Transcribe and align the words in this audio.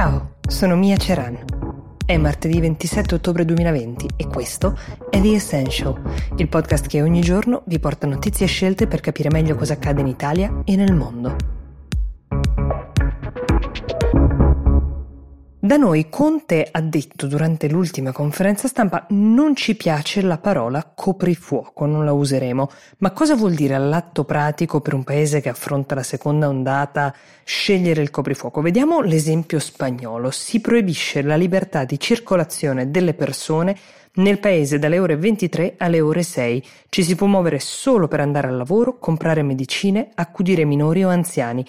Ciao, 0.00 0.36
sono 0.48 0.76
Mia 0.76 0.96
Ceran. 0.96 1.44
È 2.06 2.16
martedì 2.16 2.58
27 2.58 3.16
ottobre 3.16 3.44
2020 3.44 4.08
e 4.16 4.26
questo 4.28 4.74
è 5.10 5.20
The 5.20 5.34
Essential, 5.34 6.00
il 6.36 6.48
podcast 6.48 6.86
che 6.86 7.02
ogni 7.02 7.20
giorno 7.20 7.64
vi 7.66 7.78
porta 7.78 8.06
notizie 8.06 8.46
scelte 8.46 8.86
per 8.86 9.00
capire 9.00 9.28
meglio 9.30 9.56
cosa 9.56 9.74
accade 9.74 10.00
in 10.00 10.06
Italia 10.06 10.62
e 10.64 10.74
nel 10.74 10.94
mondo. 10.94 11.59
Da 15.70 15.76
noi 15.76 16.08
Conte 16.08 16.66
ha 16.68 16.80
detto 16.80 17.28
durante 17.28 17.68
l'ultima 17.68 18.10
conferenza 18.10 18.66
stampa 18.66 19.06
non 19.10 19.54
ci 19.54 19.76
piace 19.76 20.20
la 20.20 20.38
parola 20.38 20.82
coprifuoco, 20.92 21.86
non 21.86 22.04
la 22.04 22.12
useremo. 22.12 22.68
Ma 22.98 23.12
cosa 23.12 23.36
vuol 23.36 23.54
dire 23.54 23.74
all'atto 23.74 24.24
pratico 24.24 24.80
per 24.80 24.94
un 24.94 25.04
paese 25.04 25.40
che 25.40 25.48
affronta 25.48 25.94
la 25.94 26.02
seconda 26.02 26.48
ondata 26.48 27.14
scegliere 27.44 28.02
il 28.02 28.10
coprifuoco? 28.10 28.60
Vediamo 28.60 29.00
l'esempio 29.00 29.60
spagnolo. 29.60 30.32
Si 30.32 30.60
proibisce 30.60 31.22
la 31.22 31.36
libertà 31.36 31.84
di 31.84 32.00
circolazione 32.00 32.90
delle 32.90 33.14
persone 33.14 33.76
nel 34.14 34.40
paese 34.40 34.80
dalle 34.80 34.98
ore 34.98 35.14
23 35.14 35.74
alle 35.78 36.00
ore 36.00 36.24
6 36.24 36.66
ci 36.88 37.04
si 37.04 37.14
può 37.14 37.28
muovere 37.28 37.60
solo 37.60 38.08
per 38.08 38.18
andare 38.18 38.48
al 38.48 38.56
lavoro, 38.56 38.98
comprare 38.98 39.44
medicine, 39.44 40.10
accudire 40.16 40.64
minori 40.64 41.04
o 41.04 41.10
anziani. 41.10 41.64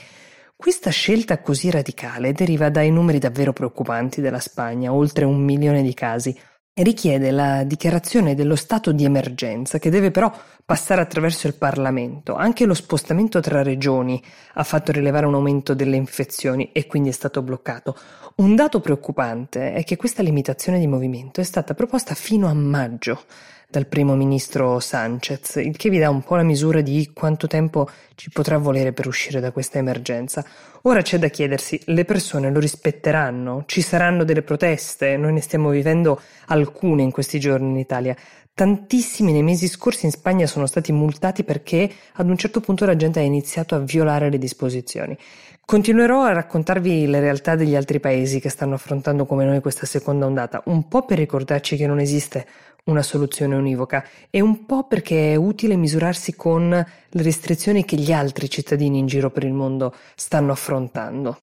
Questa 0.62 0.92
scelta 0.92 1.42
così 1.42 1.72
radicale 1.72 2.34
deriva 2.34 2.70
dai 2.70 2.92
numeri 2.92 3.18
davvero 3.18 3.52
preoccupanti 3.52 4.22
della 4.22 4.40
Spagna, 4.40 4.94
oltre 4.94 5.26
un 5.26 5.44
milione 5.44 5.82
di 5.82 5.96
casi, 5.96 6.40
e 6.72 6.84
richiede 6.84 7.32
la 7.32 7.64
dichiarazione 7.64 8.36
dello 8.36 8.56
stato 8.56 8.92
di 8.92 9.04
emergenza, 9.04 9.80
che 9.80 9.90
deve 9.90 10.12
però 10.12 10.32
passare 10.64 11.02
attraverso 11.02 11.48
il 11.48 11.56
Parlamento. 11.56 12.36
Anche 12.36 12.66
lo 12.66 12.76
spostamento 12.76 13.40
tra 13.40 13.64
regioni 13.64 14.22
ha 14.54 14.64
fatto 14.64 14.92
rilevare 14.92 15.26
un 15.26 15.34
aumento 15.34 15.74
delle 15.74 15.96
infezioni 15.96 16.72
e 16.74 16.86
quindi 16.86 17.10
è 17.10 17.14
stato 17.14 17.42
bloccato. 17.42 17.98
Un 18.36 18.54
dato 18.54 18.82
preoccupante 18.82 19.74
è 19.74 19.84
che 19.84 19.98
questa 19.98 20.22
limitazione 20.22 20.78
di 20.78 20.86
movimento 20.86 21.42
è 21.42 21.44
stata 21.44 21.74
proposta 21.74 22.14
fino 22.14 22.48
a 22.48 22.54
maggio 22.54 23.24
dal 23.72 23.88
primo 23.88 24.16
ministro 24.16 24.82
Sanchez, 24.82 25.56
il 25.56 25.78
che 25.78 25.90
vi 25.90 25.98
dà 25.98 26.10
un 26.10 26.22
po' 26.22 26.36
la 26.36 26.44
misura 26.44 26.82
di 26.82 27.12
quanto 27.14 27.48
tempo 27.48 27.90
ci 28.16 28.30
potrà 28.30 28.58
volere 28.58 28.92
per 28.92 29.08
uscire 29.08 29.40
da 29.40 29.52
questa 29.52 29.78
emergenza. 29.78 30.46
Ora 30.84 31.02
c'è 31.02 31.18
da 31.18 31.30
chiedersi, 31.30 31.80
le 31.86 32.04
persone 32.04 32.52
lo 32.52 32.60
rispetteranno? 32.60 33.64
Ci 33.66 33.82
saranno 33.82 34.26
delle 34.26 34.42
proteste? 34.42 35.16
Noi 35.16 35.32
ne 35.32 35.42
stiamo 35.42 35.70
vivendo 35.70 36.20
alcune 36.48 37.04
in 37.04 37.12
questi 37.12 37.40
giorni 37.40 37.70
in 37.70 37.78
Italia. 37.78 38.16
Tantissimi 38.54 39.32
nei 39.32 39.44
mesi 39.44 39.70
scorsi 39.70 40.06
in 40.06 40.12
Spagna 40.12 40.46
sono 40.46 40.66
stati 40.66 40.92
multati 40.92 41.46
perché 41.46 41.90
ad 42.16 42.30
un 42.30 42.36
certo 42.36 42.60
punto 42.60 42.86
la 42.86 42.98
gente 42.98 43.20
ha 43.20 43.24
iniziato 43.24 43.76
a 43.76 43.80
violare 43.80 44.30
le 44.30 44.38
disposizioni. 44.38 45.18
Continuerò 45.64 46.24
a 46.24 46.34
raccontarvi 46.34 47.08
le 47.08 47.22
realtà 47.22 47.56
degli 47.56 47.78
altri 47.78 48.02
paesi 48.02 48.42
che 48.42 48.50
stanno 48.50 48.74
affrontando 48.74 49.26
come 49.26 49.46
noi 49.46 49.62
questa 49.62 49.86
seconda 49.86 50.26
ondata, 50.26 50.62
un 50.66 50.90
po' 50.90 51.06
per 51.06 51.18
ricordarci 51.18 51.78
che 51.78 51.88
non 51.88 52.00
esiste 52.00 52.46
una 52.86 53.04
soluzione 53.04 53.56
univoca 53.56 54.04
e 54.30 54.42
un 54.42 54.66
po' 54.66 54.88
perché 54.88 55.34
è 55.34 55.36
utile 55.36 55.76
misurarsi 55.76 56.36
con 56.36 56.70
le 56.70 57.22
restrizioni 57.24 57.86
che 57.86 57.96
gli 57.96 58.12
altri 58.12 58.50
cittadini 58.50 58.98
in 58.98 59.06
giro 59.06 59.30
per 59.30 59.44
il 59.44 59.54
mondo 59.54 59.94
stanno 60.16 60.52
affrontando. 60.52 61.38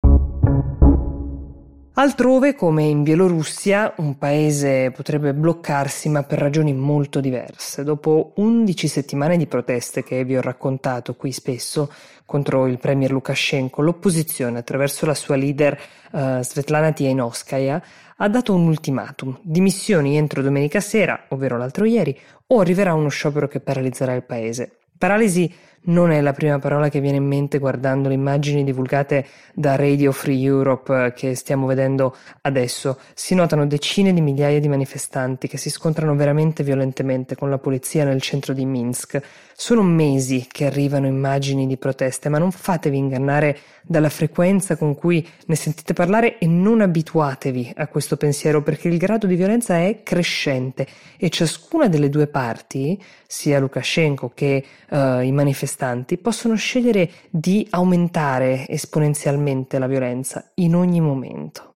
Altrove, 1.98 2.54
come 2.54 2.82
in 2.82 3.02
Bielorussia, 3.02 3.94
un 3.96 4.18
paese 4.18 4.90
potrebbe 4.90 5.32
bloccarsi 5.32 6.10
ma 6.10 6.24
per 6.24 6.38
ragioni 6.38 6.74
molto 6.74 7.20
diverse. 7.20 7.84
Dopo 7.84 8.34
11 8.36 8.86
settimane 8.86 9.38
di 9.38 9.46
proteste 9.46 10.04
che 10.04 10.22
vi 10.22 10.36
ho 10.36 10.42
raccontato 10.42 11.14
qui 11.14 11.32
spesso 11.32 11.90
contro 12.26 12.66
il 12.66 12.78
premier 12.78 13.10
Lukashenko, 13.10 13.80
l'opposizione, 13.80 14.58
attraverso 14.58 15.06
la 15.06 15.14
sua 15.14 15.36
leader 15.36 15.80
uh, 16.10 16.42
Svetlana 16.42 16.92
Tianovskaya, 16.92 17.82
ha 18.14 18.28
dato 18.28 18.52
un 18.52 18.66
ultimatum, 18.66 19.38
dimissioni 19.40 20.18
entro 20.18 20.42
domenica 20.42 20.80
sera, 20.80 21.24
ovvero 21.28 21.56
l'altro 21.56 21.86
ieri, 21.86 22.14
o 22.48 22.60
arriverà 22.60 22.92
uno 22.92 23.08
sciopero 23.08 23.48
che 23.48 23.60
paralizzerà 23.60 24.12
il 24.12 24.24
paese. 24.24 24.80
Paralisi 24.98 25.50
non 25.86 26.10
è 26.10 26.20
la 26.20 26.32
prima 26.32 26.58
parola 26.58 26.88
che 26.88 27.00
viene 27.00 27.16
in 27.16 27.26
mente 27.26 27.58
guardando 27.58 28.08
le 28.08 28.14
immagini 28.14 28.64
divulgate 28.64 29.26
da 29.54 29.76
Radio 29.76 30.12
Free 30.12 30.40
Europe 30.42 31.12
che 31.14 31.34
stiamo 31.34 31.66
vedendo 31.66 32.16
adesso. 32.42 32.98
Si 33.14 33.34
notano 33.34 33.66
decine 33.66 34.12
di 34.12 34.20
migliaia 34.20 34.60
di 34.60 34.68
manifestanti 34.68 35.48
che 35.48 35.58
si 35.58 35.70
scontrano 35.70 36.14
veramente 36.14 36.62
violentemente 36.62 37.36
con 37.36 37.50
la 37.50 37.58
polizia 37.58 38.04
nel 38.04 38.20
centro 38.20 38.52
di 38.52 38.64
Minsk. 38.64 39.20
Sono 39.54 39.82
mesi 39.82 40.46
che 40.50 40.66
arrivano 40.66 41.06
immagini 41.06 41.66
di 41.66 41.76
proteste, 41.76 42.28
ma 42.28 42.38
non 42.38 42.50
fatevi 42.50 42.96
ingannare 42.96 43.58
dalla 43.82 44.08
frequenza 44.08 44.76
con 44.76 44.94
cui 44.94 45.26
ne 45.46 45.54
sentite 45.54 45.92
parlare 45.92 46.38
e 46.38 46.46
non 46.46 46.80
abituatevi 46.80 47.74
a 47.76 47.86
questo 47.86 48.16
pensiero 48.16 48.62
perché 48.62 48.88
il 48.88 48.98
grado 48.98 49.26
di 49.26 49.36
violenza 49.36 49.76
è 49.76 50.02
crescente 50.02 50.86
e 51.16 51.30
ciascuna 51.30 51.88
delle 51.88 52.08
due 52.10 52.26
parti, 52.26 53.00
sia 53.26 53.60
Lukashenko 53.60 54.32
che 54.34 54.64
uh, 54.90 55.20
i 55.20 55.32
manifestanti, 55.32 55.75
possono 56.18 56.54
scegliere 56.54 57.10
di 57.30 57.66
aumentare 57.70 58.66
esponenzialmente 58.68 59.78
la 59.78 59.86
violenza 59.86 60.50
in 60.54 60.74
ogni 60.74 61.00
momento. 61.00 61.72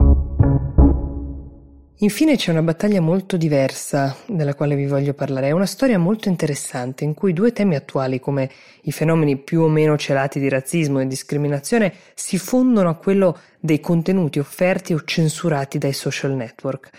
Infine 2.02 2.38
c'è 2.38 2.52
una 2.52 2.62
battaglia 2.62 3.02
molto 3.02 3.36
diversa 3.36 4.16
della 4.26 4.56
quale 4.56 4.76
vi 4.76 4.86
voglio 4.86 5.14
parlare, 5.14 5.48
è 5.48 5.52
una 5.52 5.66
storia 5.66 6.00
molto 6.00 6.30
interessante 6.30 7.04
in 7.04 7.14
cui 7.14 7.34
due 7.34 7.52
temi 7.52 7.76
attuali 7.76 8.22
come 8.22 8.50
i 8.84 8.94
fenomeni 8.94 9.36
più 9.36 9.64
o 9.64 9.68
meno 9.68 9.98
celati 9.98 10.40
di 10.40 10.48
razzismo 10.48 11.02
e 11.02 11.08
discriminazione 11.08 11.94
si 12.14 12.38
fondono 12.38 12.88
a 12.88 12.96
quello 12.96 13.38
dei 13.60 13.82
contenuti 13.82 14.40
offerti 14.40 14.94
o 14.94 15.04
censurati 15.04 15.78
dai 15.78 15.92
social 15.92 16.32
network. 16.32 16.90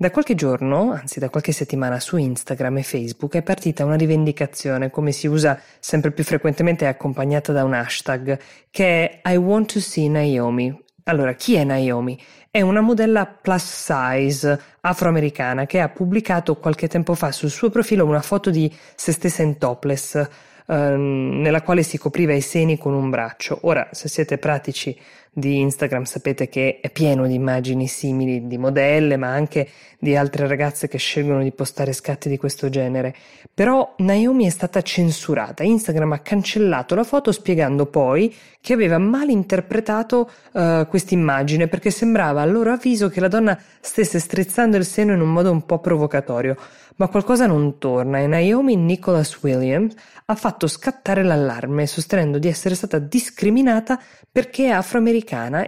Da 0.00 0.12
qualche 0.12 0.36
giorno, 0.36 0.92
anzi 0.92 1.18
da 1.18 1.28
qualche 1.28 1.50
settimana 1.50 1.98
su 1.98 2.16
Instagram 2.16 2.78
e 2.78 2.82
Facebook 2.84 3.34
è 3.34 3.42
partita 3.42 3.84
una 3.84 3.96
rivendicazione, 3.96 4.90
come 4.90 5.10
si 5.10 5.26
usa 5.26 5.60
sempre 5.80 6.12
più 6.12 6.22
frequentemente 6.22 6.84
è 6.84 6.88
accompagnata 6.88 7.50
da 7.50 7.64
un 7.64 7.72
hashtag, 7.72 8.38
che 8.70 9.20
è 9.20 9.32
I 9.32 9.34
want 9.34 9.72
to 9.72 9.80
see 9.80 10.08
Naomi, 10.08 10.72
allora, 11.02 11.32
chi 11.32 11.54
è 11.54 11.64
Naomi? 11.64 12.16
È 12.48 12.60
una 12.60 12.80
modella 12.80 13.26
plus 13.26 13.90
size 13.90 14.60
afroamericana 14.82 15.66
che 15.66 15.80
ha 15.80 15.88
pubblicato 15.88 16.58
qualche 16.58 16.86
tempo 16.86 17.14
fa 17.14 17.32
sul 17.32 17.50
suo 17.50 17.68
profilo 17.68 18.04
una 18.04 18.22
foto 18.22 18.50
di 18.50 18.72
se 18.94 19.10
stessa 19.10 19.42
in 19.42 19.58
topless, 19.58 20.28
ehm, 20.66 21.40
nella 21.40 21.62
quale 21.62 21.82
si 21.82 21.98
copriva 21.98 22.34
i 22.34 22.40
seni 22.40 22.78
con 22.78 22.92
un 22.92 23.10
braccio. 23.10 23.58
Ora, 23.62 23.88
se 23.90 24.08
siete 24.08 24.38
pratici 24.38 24.96
di 25.32 25.58
Instagram 25.60 26.04
sapete 26.04 26.48
che 26.48 26.80
è 26.80 26.90
pieno 26.90 27.26
di 27.26 27.34
immagini 27.34 27.86
simili 27.86 28.46
di 28.46 28.58
modelle, 28.58 29.16
ma 29.16 29.28
anche 29.28 29.68
di 29.98 30.16
altre 30.16 30.46
ragazze 30.46 30.88
che 30.88 30.98
scelgono 30.98 31.42
di 31.42 31.52
postare 31.52 31.92
scatti 31.92 32.28
di 32.28 32.36
questo 32.36 32.68
genere. 32.68 33.14
Però 33.52 33.94
Naomi 33.98 34.46
è 34.46 34.50
stata 34.50 34.82
censurata. 34.82 35.62
Instagram 35.62 36.12
ha 36.12 36.18
cancellato 36.20 36.94
la 36.94 37.04
foto 37.04 37.32
spiegando 37.32 37.86
poi 37.86 38.34
che 38.60 38.72
aveva 38.72 38.98
mal 38.98 39.28
interpretato 39.28 40.30
uh, 40.52 40.86
questa 40.88 41.14
immagine 41.14 41.68
perché 41.68 41.90
sembrava 41.90 42.42
a 42.42 42.46
loro 42.46 42.72
avviso 42.72 43.08
che 43.08 43.20
la 43.20 43.28
donna 43.28 43.58
stesse 43.80 44.18
strizzando 44.18 44.76
il 44.76 44.84
seno 44.84 45.12
in 45.12 45.20
un 45.20 45.32
modo 45.32 45.50
un 45.50 45.64
po' 45.64 45.80
provocatorio. 45.80 46.56
Ma 46.96 47.06
qualcosa 47.06 47.46
non 47.46 47.78
torna 47.78 48.18
e 48.18 48.26
Naomi 48.26 48.74
Nicholas 48.74 49.40
Williams 49.42 49.94
ha 50.24 50.34
fatto 50.34 50.66
scattare 50.66 51.22
l'allarme 51.22 51.86
sostenendo 51.86 52.38
di 52.38 52.48
essere 52.48 52.74
stata 52.74 52.98
discriminata 52.98 54.00
perché 54.30 54.66
è 54.66 54.70
afroamericana 54.70 55.17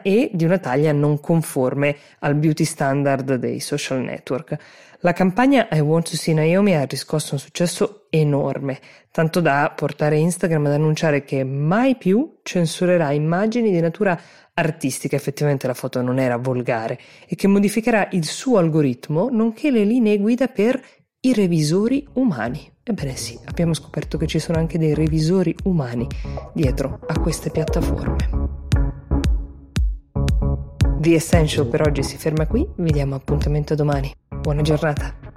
e 0.02 0.30
di 0.32 0.44
una 0.44 0.58
taglia 0.58 0.92
non 0.92 1.20
conforme 1.20 1.96
al 2.20 2.34
beauty 2.34 2.64
standard 2.64 3.34
dei 3.34 3.60
social 3.60 4.00
network. 4.00 4.56
La 5.00 5.12
campagna 5.14 5.68
I 5.72 5.80
Want 5.80 6.10
to 6.10 6.16
See 6.16 6.34
Naomi 6.34 6.76
ha 6.76 6.84
riscosso 6.84 7.32
un 7.32 7.40
successo 7.40 8.06
enorme, 8.10 8.78
tanto 9.10 9.40
da 9.40 9.72
portare 9.74 10.18
Instagram 10.18 10.66
ad 10.66 10.72
annunciare 10.72 11.24
che 11.24 11.42
mai 11.42 11.96
più 11.96 12.38
censurerà 12.42 13.10
immagini 13.12 13.70
di 13.70 13.80
natura 13.80 14.20
artistica, 14.52 15.16
effettivamente 15.16 15.66
la 15.66 15.72
foto 15.74 16.03
non 16.03 16.18
era 16.18 16.36
volgare, 16.36 16.98
e 17.26 17.34
che 17.34 17.46
modificherà 17.46 18.08
il 18.12 18.26
suo 18.26 18.58
algoritmo, 18.58 19.28
nonché 19.30 19.70
le 19.70 19.84
linee 19.84 20.18
guida 20.18 20.48
per 20.48 20.78
i 21.20 21.32
revisori 21.32 22.06
umani. 22.14 22.70
Ebbene 22.82 23.16
sì, 23.16 23.38
abbiamo 23.46 23.72
scoperto 23.72 24.18
che 24.18 24.26
ci 24.26 24.38
sono 24.38 24.58
anche 24.58 24.78
dei 24.78 24.94
revisori 24.94 25.54
umani 25.64 26.06
dietro 26.53 27.00
a 27.06 27.18
queste 27.18 27.50
piattaforme. 27.50 28.40
The 31.00 31.14
Essential 31.14 31.66
per 31.66 31.80
oggi 31.80 32.02
si 32.02 32.18
ferma 32.18 32.47
qui, 32.47 32.68
vi 32.76 32.91
diamo 32.91 33.14
appuntamento 33.14 33.74
domani. 33.74 34.12
Buona 34.28 34.60
giornata. 34.60 35.29